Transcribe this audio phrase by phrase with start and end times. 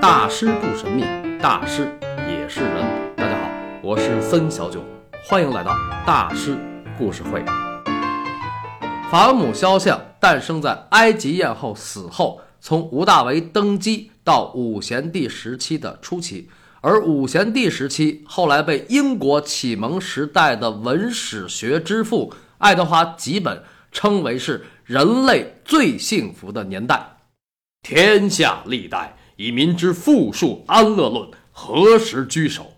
[0.00, 1.04] 大师不神秘，
[1.42, 1.86] 大师
[2.26, 3.14] 也是人。
[3.16, 3.50] 大家好，
[3.82, 4.82] 我是森小九，
[5.28, 5.76] 欢迎来到
[6.06, 6.56] 大师
[6.96, 7.44] 故事会。
[9.10, 16.48] 法尔姆肖像诞生在埃及艳后死后，从吴大维登基到武贤帝时期的初期，
[16.80, 23.62] 而武贤帝时期后来被英国启蒙时代的文史学之父爱德华·吉本
[23.92, 27.18] 称为是人类最幸福的年代。
[27.82, 32.74] 天下历代以民之富庶安乐论何时居首？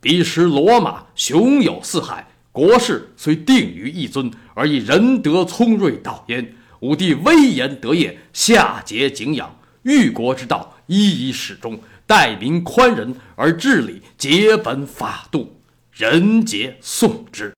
[0.00, 2.24] 彼时罗马雄有四海。
[2.52, 6.54] 国势虽定于一尊，而以仁德聪锐导焉。
[6.82, 17.52] 武帝威严德业，下节景仰，御国之道一以始终，待民宽仁而治理节本法度，人皆颂之。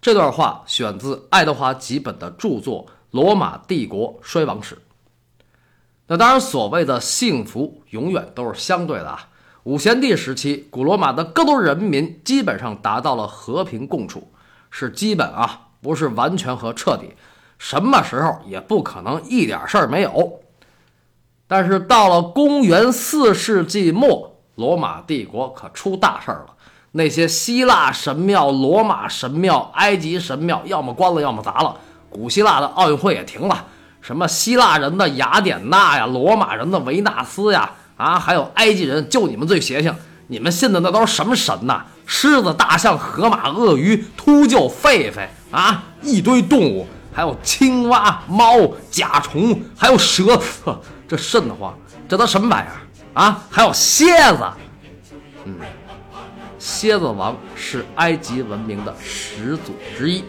[0.00, 4.74] 这段话选自爱德华·吉本的著作《罗马帝国衰亡史》。
[6.12, 9.28] 那当然，所谓的幸福永远都是相对的啊。
[9.62, 14.32] 五贤帝时期，古罗马的各族人民基本上达到了和平共处，
[14.70, 17.14] 是基本啊，不是完全和彻底。
[17.58, 20.40] 什么时候也不可能一点事儿没有。
[21.46, 26.56] 但是到了公元四世纪末，罗马帝国可出大事儿了。
[26.90, 31.76] 那些希腊神庙、罗马神庙、埃及神庙，要么关了，要么砸了。
[32.08, 33.66] 古希腊的奥运会也停了。
[34.00, 37.70] 什么希腊人的雅典娜呀，罗马人的维纳斯呀。
[37.96, 39.94] 啊，还有埃及人，就你们最邪性！
[40.28, 41.84] 你们信的那都是什么神呐？
[42.06, 48.56] 狮子、大象、河马、鳄鱼、秃鹫、狒狒啊，一堆动物，还有青蛙、猫、
[48.90, 51.76] 甲虫，还有蛇，呵，这瘆得慌！
[52.08, 53.42] 这都什么玩意儿啊？
[53.50, 54.46] 还有蝎子，
[55.44, 55.56] 嗯，
[56.58, 60.24] 蝎子王是埃及文明的始祖之一，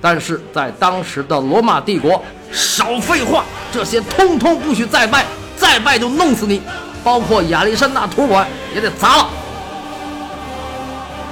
[0.00, 6.62] 但是在当时的罗马帝国，少废话，这些通通不许再拜，再拜就弄死你！
[7.04, 9.28] 包括亚历山大图书馆也得砸了，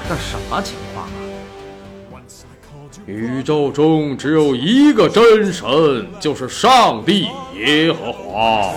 [0.08, 1.10] 这什么情况啊？
[3.04, 8.72] 宇宙中只有一个真神，就是上帝耶和华。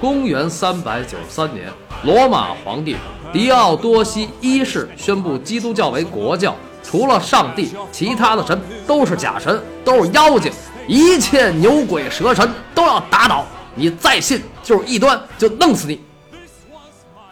[0.00, 1.68] 公元三百九十三年，
[2.04, 2.96] 罗马皇帝
[3.32, 6.54] 狄奥多西一世宣布基督教为国教，
[6.88, 10.50] 除了上帝，其他的神都是假神，都是妖精，
[10.86, 13.44] 一切牛鬼蛇神都要打倒。
[13.74, 16.00] 你再信就是异端，就弄死你。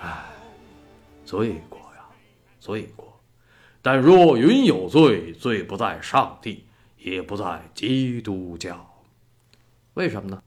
[0.03, 0.27] 唉
[1.25, 2.05] 罪过呀，
[2.61, 3.19] 罪过！
[3.81, 6.67] 但若云有罪，罪不在上帝，
[6.99, 8.87] 也不在基督教。
[9.95, 10.43] 为什么呢？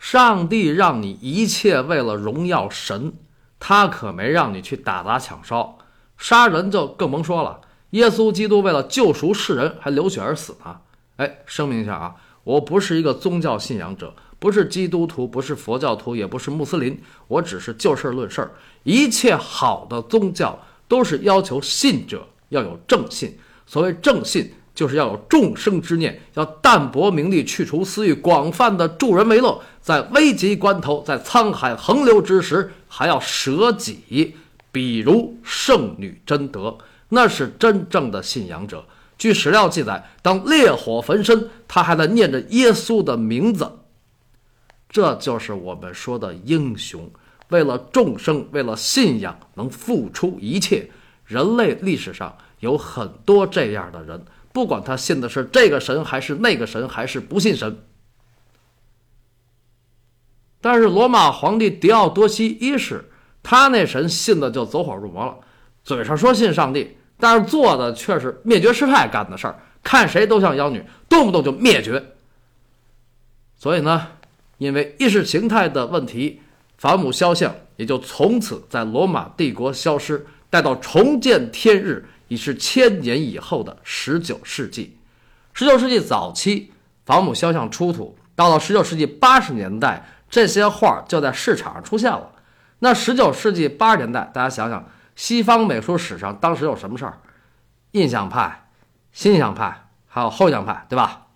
[0.00, 3.14] 上帝让你一切为了荣耀神，
[3.60, 5.75] 他可没让你去打砸抢烧、
[6.18, 7.60] 杀人，就更甭说了。
[7.90, 10.76] 耶稣基督为了救赎世人，还流血而死呢。
[11.16, 14.14] 哎，声明一下啊，我不是一个宗教信仰者。
[14.38, 18.50] 不是基督徒，不是佛教徒，也不是穆斯林，我只是就事儿论事儿。
[18.82, 23.38] 一切好的宗教都是要求信者要有正信。
[23.66, 29.58] 所谓正信，就是要有众生之念，要淡泊名利，去除私欲，广泛的助人为乐。
[29.80, 34.36] 在危急关头，在沧海横流之时，还要舍己。
[34.76, 36.76] 比如圣女贞德，
[37.08, 38.84] 那是真正的信仰者。
[39.16, 43.78] 据史料记载，当烈火焚身，他还在念着耶稣的名字。
[44.90, 47.10] 这就是我们说的英雄，
[47.48, 50.90] 为了众生，为了信仰，能付出一切。
[51.24, 57.78] 人类历史上有很多这样的人，不管他信的是这个神，还是那个神，还是不信神。
[60.60, 63.06] 但是罗马皇帝狄奥多西一世，
[63.48, 65.36] 他那神信的就走火入魔了，
[65.84, 72.04] 嘴上说信上帝，但是做的却是灭绝师太干的事儿，看谁都像妖女，动不动就灭绝。
[73.56, 74.08] 所以呢？
[74.58, 76.40] 因为意识形态的问题，
[76.76, 80.26] 法母肖像也就从此在罗马帝国消失。
[80.50, 84.96] 待到重见天日，已是千年以后的十九世纪。
[85.52, 86.72] 十九世纪早期，
[87.04, 92.32] 法母肖像出土，到了十九世纪八十年代，这些画就在市场上出现了。
[92.78, 94.84] 那十九世纪八十年代，大家想想，
[95.14, 97.18] 西方美术史上当时有什么事儿？
[97.92, 98.68] 印象派、
[99.12, 101.26] 新印象派，还有后印象派，对吧？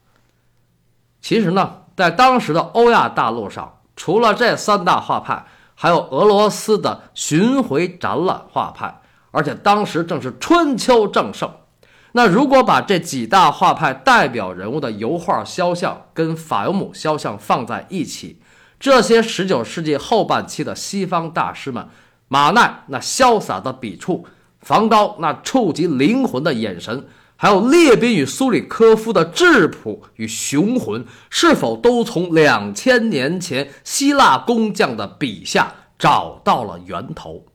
[1.21, 1.77] 其实呢。
[1.97, 5.45] 在当时的欧亚大陆上，除了这三大画派，
[5.75, 9.03] 还有俄罗斯的巡回展览画派，
[9.33, 11.53] 而且当时正是春秋正盛。
[12.13, 18.41] 那如果把这几大画派代表人物的油画肖像跟法尤姆肖像放在一起，
[18.81, 21.87] 这些19世纪后半期的西方大师们，
[22.29, 24.27] 马奈那潇洒的笔触，
[24.61, 27.07] 梵高那触及灵魂的眼神。
[27.37, 37.47] 还有列宾与苏里科夫的质朴与雄浑，是否都从两千年前希腊工匠的笔下找到了源头？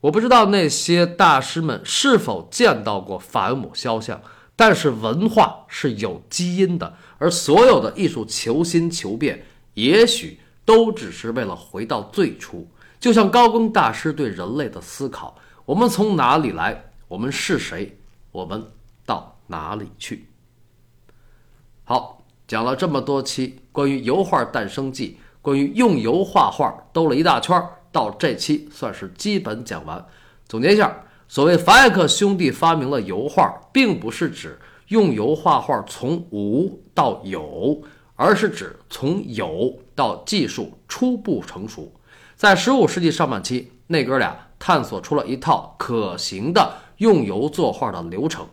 [0.00, 4.20] 我不知道那些大师们是否见到过法姆肖像，
[4.54, 9.44] 但是文化是有基因的，而所有的艺术求新求变，
[9.74, 12.68] 也许都只是为了回到最初。
[13.00, 16.84] 就像高更大师对人类的思考：我们从哪里来？
[17.08, 17.98] 我们是谁？
[18.30, 18.64] 我们
[19.04, 20.26] 到哪里去？
[21.84, 27.60] 好，讲了这么多期关于油画诞生记，关于用油画画，兜了一大圈。
[27.90, 30.06] 到这期算是基本讲完。
[30.48, 37.82] 总结一下，所谓法艾克兄弟发明了油画，并不是指用油画画从无到有，
[38.16, 41.90] 而是指从有到技术初步成熟。
[42.36, 48.46] 在十五世纪上半期，那哥俩探索出了一套可行的用油作画的流程。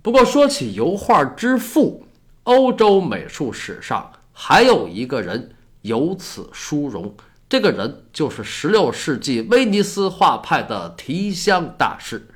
[0.00, 2.06] 不过说起油画之父，
[2.44, 7.14] 欧洲美术史上还有一个人有此殊荣。
[7.48, 12.26] 这个人就是16世纪威尼斯画派的提香大师。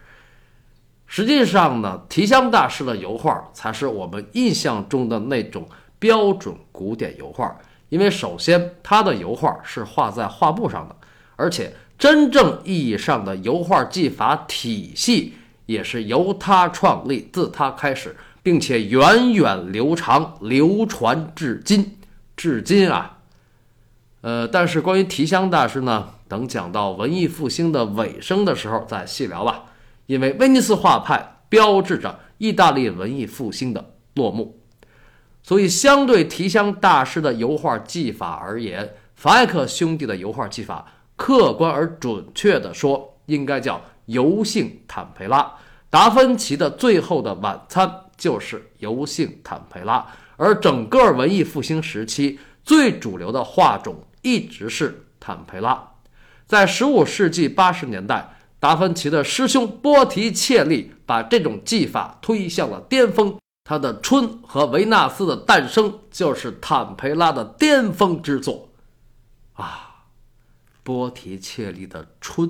[1.07, 5.67] 实际上呢，提香大师的油画才是我们印象中的那种
[5.99, 7.57] 标准古典油画，
[7.89, 10.95] 因为首先他的油画是画在画布上的，
[11.37, 15.33] 而且真正意义上的油画技法体系
[15.65, 21.97] 也是由他创立，自他开始，并且源远流长，流传至今。
[22.37, 23.18] 至今啊。
[24.21, 29.65] 呃，但是关于提香大师呢，等讲到文艺复兴的尾声的时候再细聊吧。
[30.07, 34.59] 因为威尼斯画派标志着意大利文艺复兴的落幕，
[35.43, 45.55] 所以相对提香大师的油画技法而言，法艾克兄弟的油画技法，客观而准确地说，应该叫油性坦培拉。
[45.91, 47.87] 达芬奇的《最后的晚餐》
[48.17, 50.07] 就是油性坦培拉，
[50.37, 54.05] 而整个文艺复兴时期最主流的画种。
[54.23, 55.93] 一直是坦培拉，
[56.45, 63.39] 在十五世纪八十年代，达芬奇的师兄波提切利把这种技法推向了巅峰。
[63.65, 68.71] 他的《春》和《维纳斯的诞生》就是坦培拉的巅峰之作
[69.53, 70.07] 啊！
[70.83, 72.49] 波提切利的《春》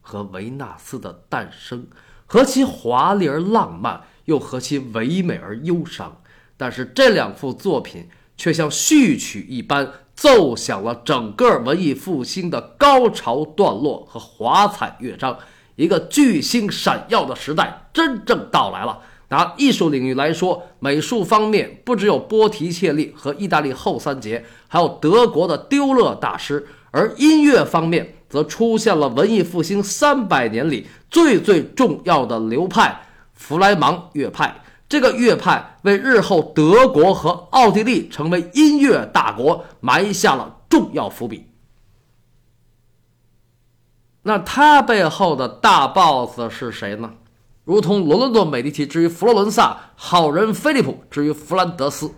[0.00, 1.82] 和《维纳斯的诞生》，
[2.26, 6.20] 何其华丽而浪漫，又何其唯美而忧伤。
[6.56, 9.92] 但是这两幅作品却像序曲一般。
[10.16, 15.36] 奏响了整个文艺复兴的高潮段落和华彩乐章，
[15.74, 19.00] 一个巨星闪耀的时代真正到来了。
[19.30, 26.60] 拿艺术领域来说，美术方面不只有波提切利和意大利后三杰，还有德国的丢勒大师；
[26.92, 33.02] 而音乐方面，则出现了文艺复兴三百年里最最重要的流派——
[33.34, 34.62] 弗莱芒乐派。
[34.88, 41.46] 这个乐派为日后德国和奥地利成为音乐大国埋下了重要伏笔。
[44.22, 47.10] 那他背后的大 boss 是谁呢？
[47.64, 52.10] 如同罗伦多·美第奇之于佛罗伦萨，好人菲利普之于弗兰德斯。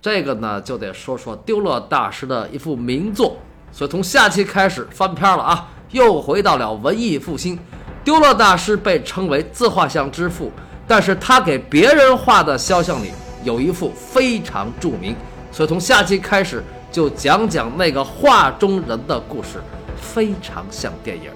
[0.00, 3.36] 这个呢，就得说说丢勒大师的一幅名作。
[3.72, 7.58] 所以从下期开始翻篇了啊，又回到了文艺复兴。
[8.02, 10.50] 丢勒大师被称为自画像之父。
[10.90, 13.12] 但是他给别人画的肖像里
[13.44, 15.14] 有一幅非常著名，
[15.52, 19.62] 所以从下期开始就讲讲那个画中人的故事，
[20.02, 21.30] 非常像电影，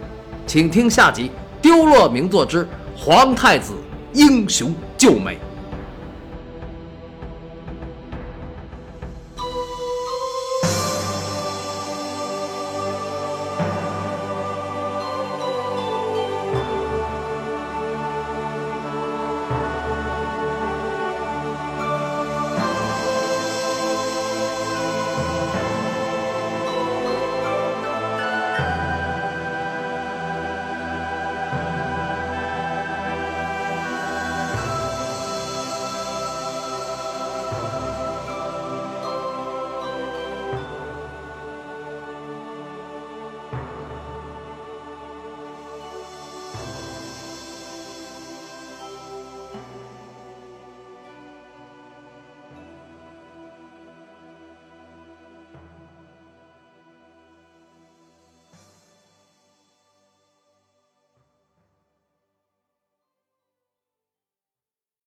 [0.44, 1.28] 请听下集
[1.62, 3.74] 《丢落名作之皇太子
[4.12, 5.34] 英雄救美》。